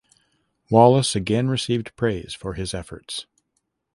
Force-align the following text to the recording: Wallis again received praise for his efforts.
Wallis 0.71 1.15
again 1.15 1.47
received 1.47 1.95
praise 1.95 2.33
for 2.33 2.55
his 2.55 2.73
efforts. 2.73 3.27